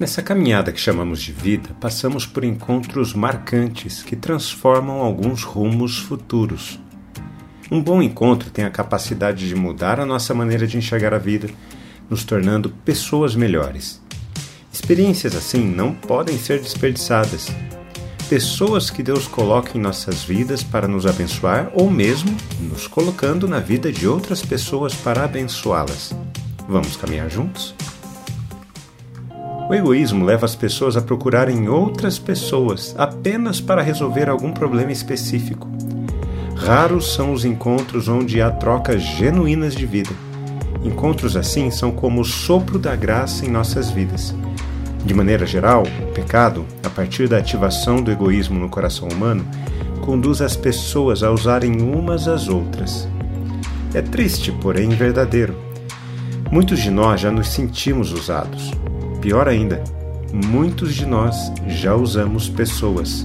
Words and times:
Nessa 0.00 0.22
caminhada 0.22 0.70
que 0.70 0.80
chamamos 0.80 1.20
de 1.20 1.32
vida, 1.32 1.70
passamos 1.80 2.24
por 2.24 2.44
encontros 2.44 3.14
marcantes 3.14 4.00
que 4.00 4.14
transformam 4.14 5.00
alguns 5.00 5.42
rumos 5.42 5.98
futuros. 5.98 6.78
Um 7.68 7.82
bom 7.82 8.00
encontro 8.00 8.48
tem 8.48 8.64
a 8.64 8.70
capacidade 8.70 9.48
de 9.48 9.56
mudar 9.56 9.98
a 9.98 10.06
nossa 10.06 10.32
maneira 10.32 10.68
de 10.68 10.78
enxergar 10.78 11.12
a 11.12 11.18
vida, 11.18 11.50
nos 12.08 12.22
tornando 12.22 12.70
pessoas 12.84 13.34
melhores. 13.34 14.00
Experiências 14.72 15.34
assim 15.34 15.66
não 15.66 15.92
podem 15.92 16.38
ser 16.38 16.60
desperdiçadas. 16.60 17.48
Pessoas 18.28 18.90
que 18.90 19.02
Deus 19.02 19.26
coloca 19.26 19.76
em 19.76 19.80
nossas 19.80 20.22
vidas 20.22 20.62
para 20.62 20.86
nos 20.86 21.06
abençoar 21.06 21.72
ou 21.74 21.90
mesmo 21.90 22.36
nos 22.60 22.86
colocando 22.86 23.48
na 23.48 23.58
vida 23.58 23.90
de 23.90 24.06
outras 24.06 24.42
pessoas 24.42 24.94
para 24.94 25.24
abençoá-las. 25.24 26.14
Vamos 26.68 26.96
caminhar 26.96 27.28
juntos? 27.28 27.74
O 29.68 29.74
egoísmo 29.74 30.24
leva 30.24 30.46
as 30.46 30.56
pessoas 30.56 30.96
a 30.96 31.02
procurarem 31.02 31.68
outras 31.68 32.18
pessoas 32.18 32.94
apenas 32.96 33.60
para 33.60 33.82
resolver 33.82 34.26
algum 34.26 34.50
problema 34.50 34.90
específico. 34.90 35.68
Raros 36.56 37.12
são 37.12 37.34
os 37.34 37.44
encontros 37.44 38.08
onde 38.08 38.40
há 38.40 38.50
trocas 38.50 39.02
genuínas 39.02 39.74
de 39.74 39.84
vida. 39.84 40.10
Encontros 40.82 41.36
assim 41.36 41.70
são 41.70 41.90
como 41.90 42.22
o 42.22 42.24
sopro 42.24 42.78
da 42.78 42.96
graça 42.96 43.44
em 43.44 43.50
nossas 43.50 43.90
vidas. 43.90 44.34
De 45.04 45.12
maneira 45.12 45.44
geral, 45.44 45.82
o 45.82 46.12
pecado, 46.14 46.64
a 46.82 46.88
partir 46.88 47.28
da 47.28 47.36
ativação 47.36 48.02
do 48.02 48.10
egoísmo 48.10 48.58
no 48.58 48.70
coração 48.70 49.06
humano, 49.06 49.46
conduz 50.00 50.40
as 50.40 50.56
pessoas 50.56 51.22
a 51.22 51.30
usarem 51.30 51.82
umas 51.82 52.26
às 52.26 52.48
outras. 52.48 53.06
É 53.92 54.00
triste, 54.00 54.50
porém 54.50 54.88
verdadeiro. 54.88 55.54
Muitos 56.50 56.80
de 56.80 56.90
nós 56.90 57.20
já 57.20 57.30
nos 57.30 57.50
sentimos 57.50 58.12
usados. 58.12 58.72
Pior 59.20 59.48
ainda, 59.48 59.82
muitos 60.32 60.94
de 60.94 61.04
nós 61.04 61.52
já 61.66 61.94
usamos 61.94 62.48
pessoas. 62.48 63.24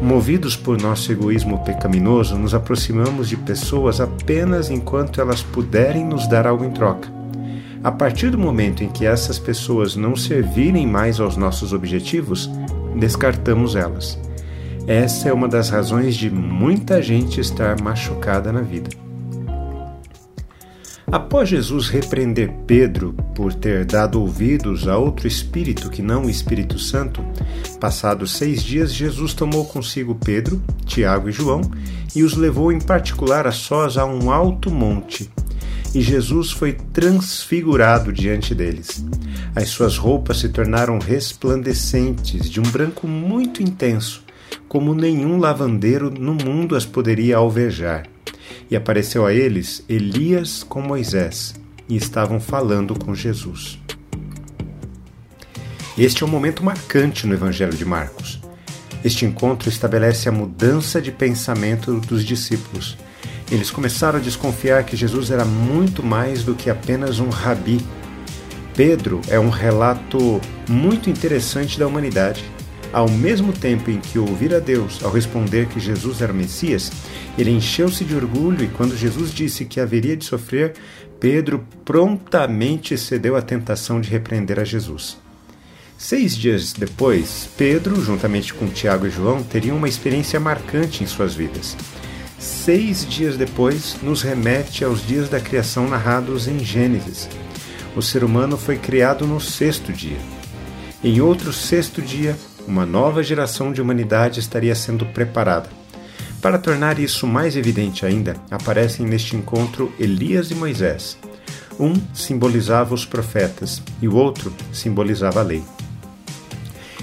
Movidos 0.00 0.56
por 0.56 0.80
nosso 0.80 1.10
egoísmo 1.10 1.64
pecaminoso, 1.64 2.36
nos 2.36 2.54
aproximamos 2.54 3.28
de 3.28 3.36
pessoas 3.36 4.00
apenas 4.00 4.70
enquanto 4.70 5.20
elas 5.20 5.42
puderem 5.42 6.04
nos 6.04 6.28
dar 6.28 6.46
algo 6.46 6.64
em 6.64 6.70
troca. 6.70 7.08
A 7.82 7.90
partir 7.90 8.30
do 8.30 8.38
momento 8.38 8.84
em 8.84 8.88
que 8.88 9.04
essas 9.04 9.40
pessoas 9.40 9.96
não 9.96 10.14
servirem 10.14 10.86
mais 10.86 11.18
aos 11.18 11.36
nossos 11.36 11.72
objetivos, 11.72 12.48
descartamos 12.96 13.74
elas. 13.74 14.18
Essa 14.86 15.28
é 15.28 15.32
uma 15.32 15.48
das 15.48 15.68
razões 15.68 16.14
de 16.14 16.30
muita 16.30 17.02
gente 17.02 17.40
estar 17.40 17.80
machucada 17.80 18.52
na 18.52 18.60
vida. 18.60 19.01
Após 21.12 21.50
Jesus 21.50 21.90
repreender 21.90 22.50
Pedro 22.66 23.12
por 23.34 23.52
ter 23.52 23.84
dado 23.84 24.18
ouvidos 24.18 24.88
a 24.88 24.96
outro 24.96 25.28
espírito 25.28 25.90
que 25.90 26.00
não 26.00 26.24
o 26.24 26.30
Espírito 26.30 26.78
Santo, 26.78 27.22
passados 27.78 28.38
seis 28.38 28.62
dias, 28.62 28.94
Jesus 28.94 29.34
tomou 29.34 29.66
consigo 29.66 30.14
Pedro, 30.14 30.62
Tiago 30.86 31.28
e 31.28 31.32
João 31.32 31.60
e 32.16 32.22
os 32.22 32.34
levou 32.34 32.72
em 32.72 32.80
particular 32.80 33.46
a 33.46 33.52
sós 33.52 33.98
a 33.98 34.06
um 34.06 34.30
alto 34.30 34.70
monte. 34.70 35.30
E 35.94 36.00
Jesus 36.00 36.50
foi 36.50 36.72
transfigurado 36.72 38.10
diante 38.10 38.54
deles. 38.54 39.04
As 39.54 39.68
suas 39.68 39.98
roupas 39.98 40.38
se 40.38 40.48
tornaram 40.48 40.98
resplandecentes, 40.98 42.48
de 42.48 42.58
um 42.58 42.62
branco 42.62 43.06
muito 43.06 43.62
intenso, 43.62 44.24
como 44.66 44.94
nenhum 44.94 45.36
lavandeiro 45.36 46.10
no 46.10 46.32
mundo 46.32 46.74
as 46.74 46.86
poderia 46.86 47.36
alvejar 47.36 48.04
e 48.70 48.76
apareceu 48.76 49.26
a 49.26 49.32
eles 49.32 49.84
Elias 49.88 50.62
com 50.62 50.80
Moisés, 50.80 51.54
e 51.88 51.96
estavam 51.96 52.40
falando 52.40 52.98
com 52.98 53.14
Jesus. 53.14 53.78
Este 55.96 56.22
é 56.22 56.26
um 56.26 56.28
momento 56.28 56.64
marcante 56.64 57.26
no 57.26 57.34
Evangelho 57.34 57.74
de 57.74 57.84
Marcos. 57.84 58.40
Este 59.04 59.26
encontro 59.26 59.68
estabelece 59.68 60.28
a 60.28 60.32
mudança 60.32 61.02
de 61.02 61.10
pensamento 61.10 62.00
dos 62.00 62.24
discípulos. 62.24 62.96
Eles 63.50 63.70
começaram 63.70 64.18
a 64.18 64.22
desconfiar 64.22 64.84
que 64.84 64.96
Jesus 64.96 65.30
era 65.30 65.44
muito 65.44 66.02
mais 66.02 66.44
do 66.44 66.54
que 66.54 66.70
apenas 66.70 67.18
um 67.18 67.28
rabi. 67.28 67.84
Pedro 68.74 69.20
é 69.28 69.38
um 69.38 69.50
relato 69.50 70.40
muito 70.68 71.10
interessante 71.10 71.78
da 71.78 71.86
humanidade 71.86 72.42
ao 72.92 73.08
mesmo 73.08 73.52
tempo 73.52 73.90
em 73.90 73.98
que 73.98 74.18
ouvir 74.18 74.54
a 74.54 74.58
Deus 74.58 75.02
ao 75.02 75.10
responder 75.10 75.66
que 75.66 75.80
Jesus 75.80 76.20
era 76.20 76.32
o 76.32 76.36
Messias, 76.36 76.92
ele 77.38 77.50
encheu-se 77.50 78.04
de 78.04 78.14
orgulho 78.14 78.64
e 78.64 78.68
quando 78.68 78.96
Jesus 78.96 79.32
disse 79.32 79.64
que 79.64 79.80
haveria 79.80 80.16
de 80.16 80.24
sofrer, 80.24 80.74
Pedro 81.18 81.64
prontamente 81.84 82.98
cedeu 82.98 83.36
à 83.36 83.42
tentação 83.42 84.00
de 84.00 84.10
repreender 84.10 84.58
a 84.58 84.64
Jesus. 84.64 85.16
Seis 85.96 86.36
dias 86.36 86.72
depois, 86.72 87.48
Pedro, 87.56 88.02
juntamente 88.02 88.52
com 88.52 88.66
Tiago 88.66 89.06
e 89.06 89.10
João, 89.10 89.40
teriam 89.40 89.76
uma 89.76 89.88
experiência 89.88 90.40
marcante 90.40 91.04
em 91.04 91.06
suas 91.06 91.32
vidas. 91.32 91.76
Seis 92.40 93.08
dias 93.08 93.36
depois, 93.36 93.96
nos 94.02 94.20
remete 94.20 94.84
aos 94.84 95.06
dias 95.06 95.28
da 95.28 95.38
criação 95.38 95.88
narrados 95.88 96.48
em 96.48 96.58
Gênesis. 96.58 97.28
O 97.94 98.02
ser 98.02 98.24
humano 98.24 98.56
foi 98.56 98.76
criado 98.76 99.28
no 99.28 99.40
sexto 99.40 99.92
dia. 99.92 100.18
Em 101.04 101.20
outro 101.20 101.52
sexto 101.52 102.02
dia, 102.02 102.36
uma 102.66 102.86
nova 102.86 103.22
geração 103.22 103.72
de 103.72 103.80
humanidade 103.80 104.40
estaria 104.40 104.74
sendo 104.74 105.04
preparada. 105.06 105.68
Para 106.40 106.58
tornar 106.58 106.98
isso 106.98 107.26
mais 107.26 107.56
evidente 107.56 108.04
ainda, 108.04 108.36
aparecem 108.50 109.06
neste 109.06 109.36
encontro 109.36 109.92
Elias 109.98 110.50
e 110.50 110.54
Moisés. 110.54 111.16
Um 111.78 111.94
simbolizava 112.12 112.94
os 112.94 113.04
profetas 113.04 113.82
e 114.00 114.08
o 114.08 114.16
outro 114.16 114.52
simbolizava 114.72 115.40
a 115.40 115.42
lei. 115.42 115.62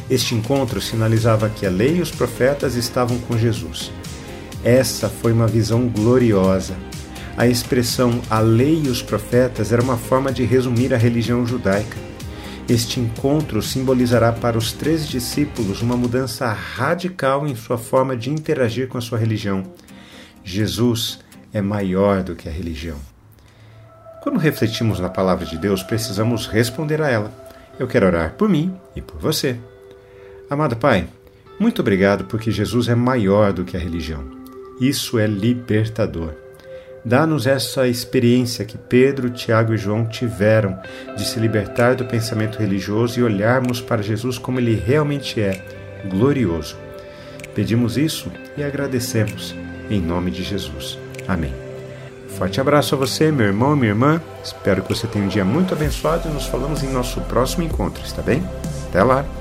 Este 0.10 0.36
encontro 0.36 0.82
sinalizava 0.82 1.50
que 1.50 1.66
a 1.66 1.70
lei 1.70 1.98
e 1.98 2.02
os 2.02 2.12
profetas 2.12 2.76
estavam 2.76 3.18
com 3.20 3.38
Jesus. 3.38 3.92
Essa 4.64 5.08
foi 5.08 5.32
uma 5.32 5.48
visão 5.48 5.88
gloriosa. 5.88 6.76
A 7.38 7.48
expressão 7.48 8.22
a 8.30 8.40
lei 8.40 8.82
e 8.86 8.90
os 8.90 9.02
profetas 9.02 9.72
era 9.72 9.82
uma 9.82 9.98
forma 9.98 10.32
de 10.32 10.44
resumir 10.44 10.94
a 10.94 10.98
religião 10.98 11.46
judaica. 11.46 12.09
Este 12.70 13.00
encontro 13.00 13.64
simbolizará 13.64 14.32
para 14.32 14.56
os 14.56 14.72
três 14.72 15.08
discípulos 15.08 15.82
uma 15.82 15.98
mudança 15.98 16.54
radical 16.54 17.48
em 17.48 17.56
sua 17.56 17.80
forma 17.80 18.16
de 18.16 18.30
interagir 18.30 18.88
com 18.88 18.96
a 18.96 19.02
sua 19.02 19.18
religião. 19.18 19.64
Jesus 20.44 21.20
é 21.52 21.64
maior 21.64 22.22
do 22.22 22.36
que 22.36 22.48
a 22.48 22.52
religião. 22.52 22.98
Quando 24.22 24.38
refletimos 24.38 25.00
na 25.00 25.10
palavra 25.10 25.48
de 25.48 25.58
Deus, 25.58 25.82
precisamos 25.82 26.46
responder 26.46 27.02
a 27.02 27.10
ela. 27.10 27.34
Eu 27.80 27.88
quero 27.88 28.06
orar 28.06 28.34
por 28.34 28.48
mim 28.48 28.72
e 28.96 29.02
por 29.02 29.20
você. 29.20 29.58
Amado 30.48 30.78
Pai, 30.78 31.08
muito 31.60 31.82
obrigado 31.82 32.26
porque 32.26 32.52
Jesus 32.52 32.88
é 32.88 32.94
maior 32.94 33.52
do 33.52 33.66
que 33.66 33.78
a 33.78 33.80
religião. 33.80 34.24
Isso 34.80 35.18
é 35.18 35.26
libertador. 35.26 36.36
Dá-nos 37.04 37.48
essa 37.48 37.88
experiência 37.88 38.66
que 38.66 38.78
Pedro, 38.78 39.30
Tiago 39.30 39.74
e 39.74 39.78
João 39.78 40.06
tiveram 40.06 40.78
de 41.16 41.26
se 41.26 41.40
libertar 41.40 41.96
do 41.96 42.06
pensamento 42.06 42.60
religioso 42.60 43.20
e 43.20 43.24
olharmos 43.24 43.80
para 43.80 44.02
Jesus 44.02 44.38
como 44.38 44.60
ele 44.60 44.76
realmente 44.76 45.42
é, 45.42 45.64
glorioso. 46.10 46.78
Pedimos 47.56 47.98
isso 47.98 48.32
e 48.58 48.64
agradecemos, 48.64 49.56
em 49.90 50.02
nome 50.02 50.32
de 50.32 50.44
Jesus. 50.44 50.98
Amém. 51.28 51.54
Forte 52.38 52.62
abraço 52.62 52.96
a 52.96 52.98
você, 52.98 53.32
meu 53.32 53.48
irmão 53.48 53.76
minha 53.76 53.92
irmã. 53.92 54.22
Espero 54.44 54.82
que 54.82 54.94
você 54.94 55.08
tenha 55.08 55.26
um 55.26 55.30
dia 55.30 55.44
muito 55.44 55.74
abençoado 55.74 56.30
e 56.30 56.32
nos 56.32 56.46
falamos 56.46 56.84
em 56.84 56.92
nosso 56.92 57.20
próximo 57.22 57.64
encontro, 57.64 58.04
está 58.04 58.22
bem? 58.22 58.44
Até 58.90 59.04
lá! 59.04 59.39